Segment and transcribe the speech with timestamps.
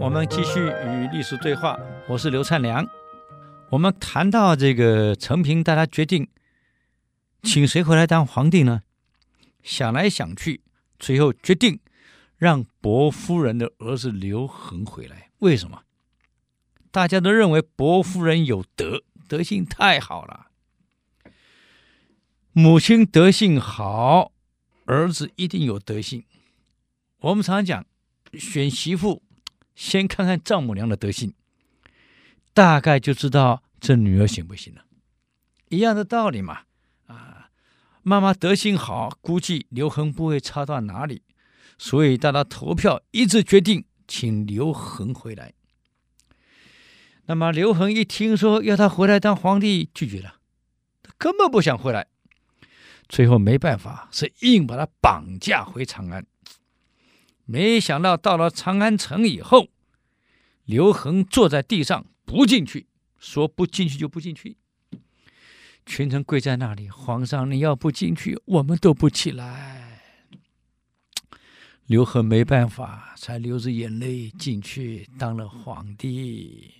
[0.00, 1.78] 我们继续与历史对话。
[2.08, 2.88] 我是刘灿良。
[3.68, 6.26] 我们谈到这个陈平，大家决定
[7.42, 8.80] 请谁回来当皇帝呢？
[9.62, 10.62] 想来想去，
[10.98, 11.80] 最后决定
[12.38, 15.28] 让薄夫人的儿子刘恒回来。
[15.40, 15.82] 为什么？
[16.90, 20.46] 大家都认为薄夫人有德，德性太好了。
[22.52, 24.32] 母亲德性好，
[24.86, 26.24] 儿子一定有德性。
[27.18, 27.86] 我们常常讲，
[28.32, 29.22] 选媳妇。
[29.74, 31.32] 先看看丈母娘的德性，
[32.52, 34.84] 大概就知道这女儿行不行了。
[35.68, 36.62] 一样的道理嘛，
[37.06, 37.50] 啊，
[38.02, 41.22] 妈妈德性好，估计刘恒不会差到哪里，
[41.78, 45.54] 所以大家投票一致决定请刘恒回来。
[47.26, 50.36] 那么刘恒一听说要他回来当皇帝，拒绝了，
[51.02, 52.08] 他根本不想回来。
[53.08, 56.26] 最后没办法，是硬把他绑架回长安。
[57.52, 59.70] 没想到到了长安城以后，
[60.66, 62.86] 刘恒坐在地上不进去，
[63.18, 64.56] 说不进去就不进去。
[65.84, 70.00] 群臣跪在那里，皇上你要不进去，我们都不起来。
[71.86, 76.72] 刘恒没办法，才流着眼泪进去当了皇帝。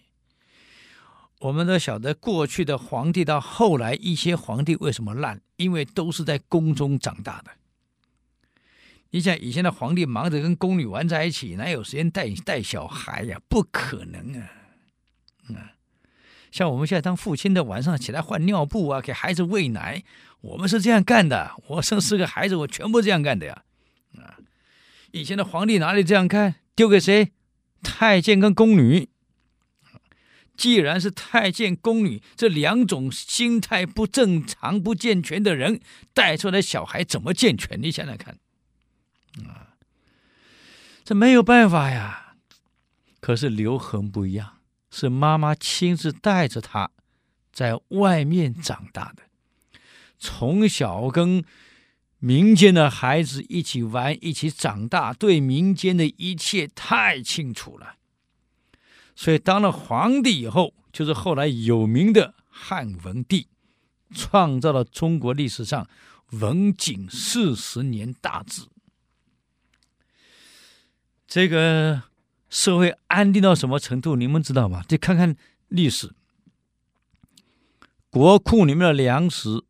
[1.41, 7.51] 我们都晓得，过去的皇帝到后来一些皇帝为什么烂，因为都是在宫中长大的。
[9.13, 13.41] 你想以前的皇帝忙着跟宫女玩在一起，哪有时间带带小孩呀？
[13.49, 14.51] 不可能啊！
[15.49, 15.75] 啊，
[16.53, 20.05] 像我们现在当父亲的，晚上起来换尿布啊，给孩子喂奶，
[20.43, 21.57] 我们是这样干的。
[21.67, 23.63] 我生四个孩子，我全部这样干的呀！
[24.17, 24.39] 啊，
[25.11, 26.57] 以前的皇帝哪里这样干？
[26.77, 27.33] 丢给谁？
[27.83, 29.09] 太监跟宫女。
[30.57, 35.81] 既然是太监、宫女这两种心态不正常、不健全的人
[36.13, 37.81] 带出来小孩，怎么健全？
[37.83, 38.39] 你想想看。
[41.11, 42.37] 这没有办法呀。
[43.19, 44.59] 可是刘恒不一样，
[44.93, 46.93] 是妈妈亲自带着他
[47.53, 49.25] 在外面长大的，
[50.21, 51.45] 从小跟
[52.21, 57.97] 民间的孩子一起玩，一起长大，对民间的一切太清楚了。
[59.17, 63.49] 所以当了皇帝以后，就是后来有名的汉文帝，
[64.15, 65.89] 创造了中国历史上
[66.31, 68.63] 文景四十年大治。
[71.31, 72.03] 这个
[72.49, 74.17] 社会安定到什么程度？
[74.17, 74.83] 你们知道吗？
[74.89, 75.37] 就看看
[75.69, 76.13] 历史，
[78.11, 79.63] 国库里面的粮食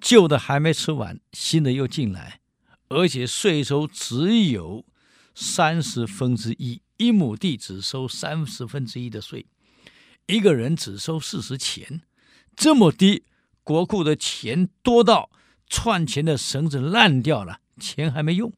[0.00, 2.40] 旧的还没吃完，新的又进来，
[2.88, 4.84] 而且税收只有
[5.32, 9.46] 三十分之一，一亩地只收三十分之一的税，
[10.26, 12.02] 一个人只收四十钱，
[12.56, 13.22] 这么低，
[13.62, 15.30] 国库的钱多到
[15.68, 18.52] 串钱的绳子烂掉了，钱还没用。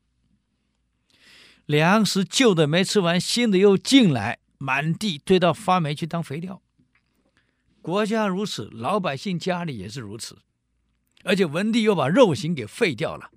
[1.72, 6.60] 粮食旧的没吃完，新的又进来，满地堆到发霉去当肥料。
[7.80, 10.38] 国家如此，老百姓家里也是如此。
[11.24, 13.30] 而且文帝又把肉刑给废掉了，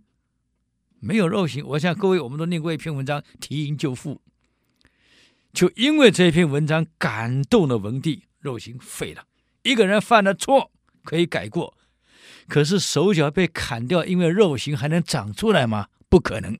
[0.99, 1.65] 没有肉刑。
[1.65, 4.21] 我想各位我们都念过一篇文章《提营救父》，
[5.53, 9.25] 就因为这篇文章感动了文帝，肉刑废了。
[9.63, 10.71] 一个人犯了错
[11.05, 11.77] 可以改过，
[12.49, 15.87] 可是手脚被砍掉，因为肉刑还能长出来吗？
[16.09, 16.57] 不可能。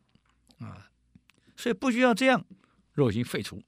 [1.56, 2.46] 所以不需要这样，
[2.94, 3.62] 肉刑废除，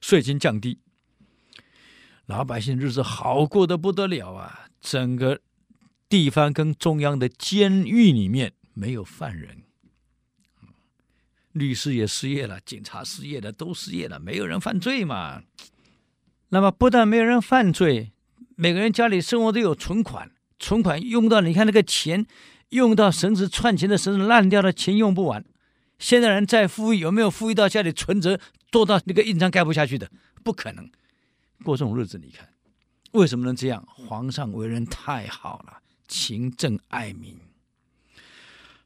[0.00, 0.78] 税金降低，
[2.26, 4.68] 老百姓日子好过得不得了啊！
[4.80, 5.40] 整个
[6.08, 9.62] 地方跟中央的监狱里面没有犯人，
[11.52, 15.42] 律师也失业了，警察失业了，都失业了，没有人犯罪嘛。
[16.50, 18.12] 那么不但没有人犯罪，
[18.56, 22.26] 每个人家里生活都有存款，存款用到，你看那个钱
[22.70, 25.44] 用到绳子串钱的绳子烂掉了，钱用不完。
[25.98, 28.38] 现在人再富裕，有没有富裕到家里存折
[28.70, 30.10] 多到那个印章盖不下去的？
[30.44, 30.88] 不可能。
[31.64, 32.48] 过这种日子，你看
[33.12, 33.84] 为什么能这样？
[33.88, 37.36] 皇上为人太好了，勤政爱民。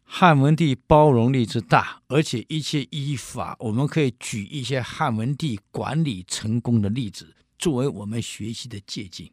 [0.04, 9.30] 汉文帝包容力之大，而且一切依法，我们可以举一些汉文帝管理成功的例子，作为我们学习的借鉴。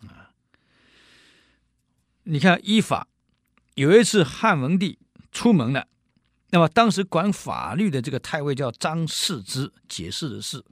[0.00, 0.32] 啊，
[2.24, 3.08] 你看依法，
[3.74, 4.98] 有一次汉文帝
[5.30, 5.88] 出门了。
[6.56, 10.64] 那么当时管法律的这个太尉叫张世之，解释的是，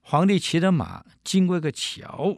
[0.00, 2.36] 皇帝骑着马经过一个桥，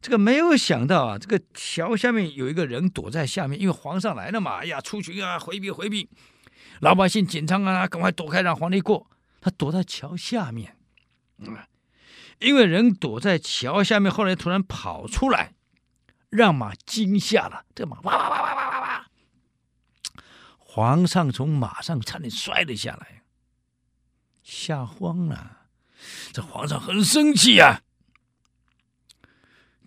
[0.00, 6.08] 这个没有想到啊，这个桥下面有一个人躲在下面，因为皇上来了嘛，哎呀，出巡啊，回避回避，
[6.80, 9.10] 老百姓紧张啊，赶快躲开，让皇帝过。
[9.42, 10.78] 他躲在桥下面，
[11.40, 11.54] 嗯，
[12.38, 15.52] 因为人躲在桥下面，后来突然跑出来，
[16.30, 18.75] 让马惊吓了，这马哇哇哇哇哇哇。
[20.76, 23.22] 皇上从马上差点摔了下来，
[24.42, 25.68] 吓慌了。
[26.34, 27.80] 这皇上很生气呀、啊，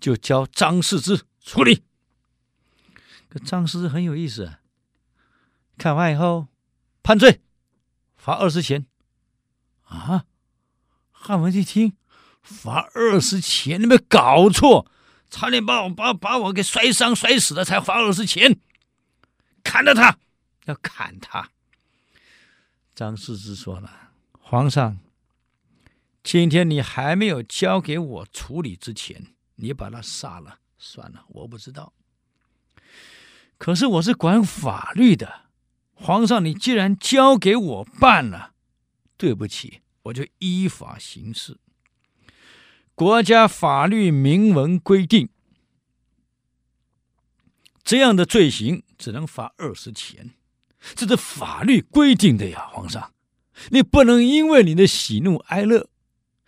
[0.02, 1.84] 就交张世之处理。
[3.30, 4.62] 这张世之很有意思啊，
[5.78, 6.48] 看完以后
[7.04, 7.40] 判罪，
[8.18, 8.88] 罚二十钱。
[9.84, 10.26] 啊，
[11.12, 11.96] 汉文帝听，
[12.42, 14.92] 罚二十钱，你没搞错？
[15.30, 18.60] 差点把我把把我给摔伤摔死了，才罚二十钱，
[19.64, 20.18] 砍了他，
[20.70, 21.52] 要砍他。
[22.96, 25.00] 张世之说了：“皇上，
[26.24, 31.94] 今天你还没有交给我处理之前，你把他杀了算了，我不知道。
[33.58, 35.50] 可是我是管法律的，
[35.94, 38.54] 皇上，你既然交给我办了，
[39.18, 41.58] 对不起，我就依法行事。”
[42.94, 45.30] 国家法律明文规定，
[47.82, 50.32] 这样的罪行只能罚二十钱，
[50.96, 53.14] 这是法律规定的呀，皇上，
[53.70, 55.90] 你不能因为你的喜怒哀乐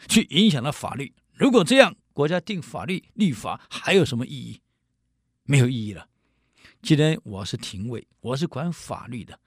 [0.07, 1.13] 去影响了法律。
[1.33, 4.61] 如果这样，国家定法律立法还有什么意义？
[5.43, 6.07] 没有意义了。
[6.81, 9.39] 既然我是廷尉，我是管法律的，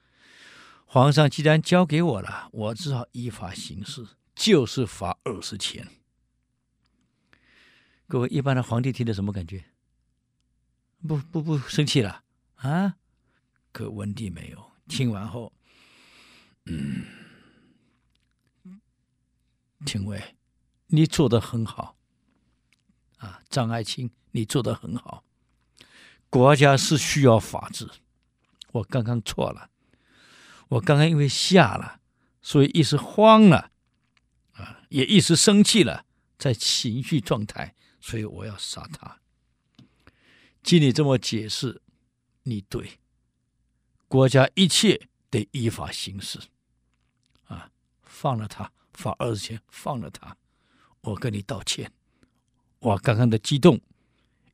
[0.85, 4.05] 皇上既然交给我了，我只好依法行事，
[4.35, 5.87] 就是罚二十钱。
[8.07, 9.65] 各位，一般的皇帝听的什么感觉？
[11.07, 12.23] 不不不，生气了
[12.55, 12.95] 啊？
[13.71, 15.51] 可文帝没有，听完后，
[16.65, 17.05] 嗯，
[19.85, 20.35] 廷尉，
[20.87, 21.97] 你做得很好
[23.17, 25.23] 啊，张爱卿，你做得很好。
[26.29, 27.89] 国家是需要法治，
[28.71, 29.69] 我刚刚错了，
[30.69, 32.01] 我刚刚因为吓了，
[32.41, 33.71] 所以一时慌了，
[34.53, 36.05] 啊，也一时生气了，
[36.37, 37.75] 在情绪状态。
[38.01, 39.19] 所以我要杀他。
[40.61, 41.81] 经你这么解释，
[42.43, 42.99] 你对，
[44.07, 46.39] 国家一切得依法行事，
[47.45, 47.71] 啊，
[48.03, 50.37] 放了他，罚二十钱，放了他，
[51.01, 51.91] 我跟你道歉，
[52.79, 53.81] 我刚刚的激动，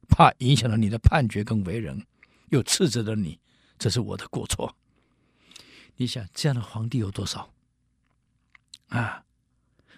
[0.08, 2.06] 怕影响了你的判决跟为人，
[2.50, 3.40] 又斥责了你，
[3.78, 4.76] 这是我的过错。
[5.98, 7.54] 你想这样的皇帝有多少？
[8.88, 9.26] 啊，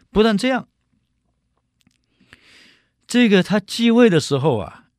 [0.09, 0.67] 不但这样。
[3.05, 4.89] 这个他继位的时候啊，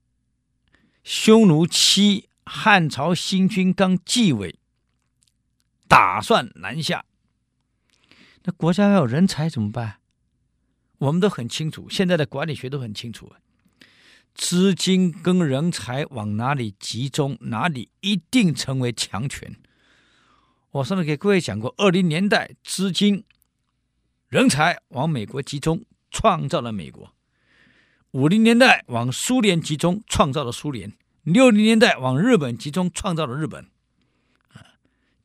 [1.03, 4.59] 匈奴七汉朝新军刚继位，
[5.89, 7.05] 打算南下。
[8.45, 10.01] 那国家要有人才怎么办？
[10.99, 13.33] 我们都很清楚，现在的管理学都很清楚，
[14.35, 19.57] 资金跟人才往哪里集中，哪里一定成为强权。
[20.71, 23.25] 我上次给各位讲过，二零年代资金、
[24.29, 27.15] 人才往美国集中，创造了美国。
[28.13, 30.91] 五零年代往苏联集中，创造了苏联；
[31.25, 33.65] 六零年代往日本集中，创造了日本；
[34.53, 34.77] 啊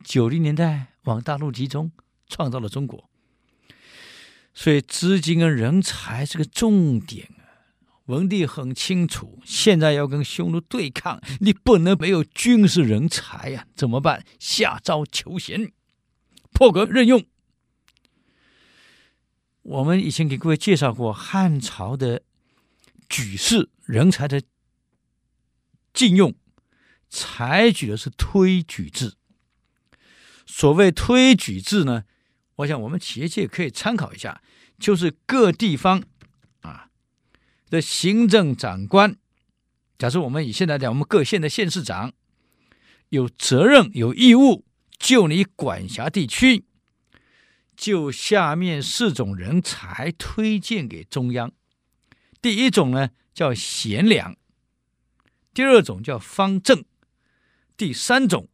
[0.03, 1.91] 九零年代往大陆集中，
[2.27, 3.09] 创造了中国。
[4.53, 7.75] 所以资金跟人才是个重点啊！
[8.05, 14.25] 文帝很清楚，现在要跟匈奴对抗，你不能没有军事人才呀、怎么办？
[14.39, 15.73] 下诏求贤，
[16.53, 17.25] 破格任用。
[19.63, 22.21] 我们以前给各位介绍过汉朝的。
[23.09, 24.39] 举世人才的
[25.93, 26.35] 禁用，
[27.09, 29.15] 采取的是推举制。
[30.45, 32.03] 所谓推举制呢，
[32.55, 34.41] 我想我们企业界可以参考一下，
[34.79, 36.03] 就是各地方
[36.61, 36.89] 啊
[37.69, 39.15] 的行政长官，
[39.97, 42.13] 假设我们以现在讲，我们各县的县市长
[43.09, 44.65] 有责任、有义务
[44.97, 46.65] 就你管辖地区，
[47.77, 51.51] 就下面四种人才推荐给中央。
[52.41, 54.35] 第一种呢叫贤良，
[55.53, 56.83] 第二种叫方正，
[57.75, 58.47] 第三种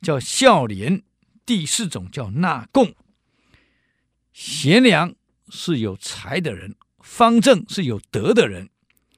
[0.00, 1.02] 叫孝廉，
[1.44, 2.94] 第四种叫纳贡。
[4.32, 5.14] 贤良
[5.48, 8.70] 是有才的人，方正是有德的人，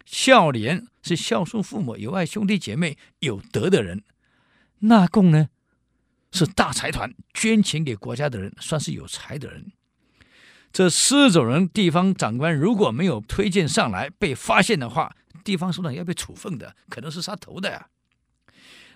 [0.04, 4.02] 孝廉是孝顺父母、友爱兄弟姐妹、有德的人，
[4.80, 5.48] 纳贡呢
[6.32, 9.72] 是大财团捐钱给国家的人，算是有才的人。
[10.72, 17.88] 这四种人，地方长官如果没有推荐上来，被发现的话，地方首长要被处分的，可能是杀头的呀。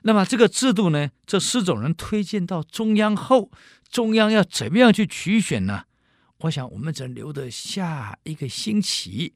[0.03, 3.51] 那么这个制度呢，这四种人推荐到中央后，
[3.91, 5.85] 中央要怎么样去取选呢？
[6.41, 9.35] 我想我们只能留着下一个星期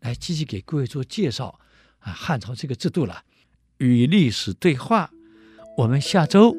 [0.00, 1.58] 来继续给各位做介绍
[2.00, 3.24] 啊，汉朝这个制度了。
[3.78, 5.10] 与历史对话，
[5.78, 6.54] 我们下周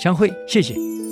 [0.00, 1.03] 相会，谢谢。